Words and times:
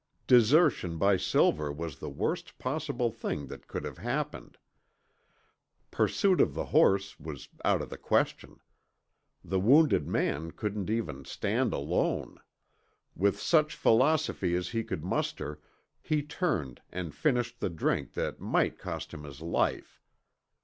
Desertion 0.25 0.97
by 0.97 1.15
Silver 1.15 1.71
was 1.71 1.99
the 1.99 2.09
worst 2.09 2.57
possible 2.57 3.11
thing 3.11 3.45
that 3.49 3.67
could 3.67 3.83
have 3.83 3.99
happened. 3.99 4.57
Pursuit 5.91 6.41
of 6.41 6.55
the 6.55 6.65
horse 6.65 7.19
was 7.19 7.49
out 7.63 7.83
of 7.83 7.91
the 7.91 7.99
question. 7.99 8.59
The 9.43 9.59
wounded 9.59 10.07
man 10.07 10.53
couldn't 10.53 10.89
even 10.89 11.23
stand 11.25 11.71
alone. 11.71 12.39
With 13.15 13.39
such 13.39 13.75
philosophy 13.75 14.55
as 14.55 14.69
he 14.69 14.83
could 14.83 15.03
muster, 15.03 15.61
he 16.01 16.23
turned 16.23 16.81
and 16.91 17.13
finished 17.13 17.59
the 17.59 17.69
drink 17.69 18.13
that 18.13 18.39
might 18.41 18.79
cost 18.79 19.13
him 19.13 19.23
his 19.23 19.39
life. 19.39 20.01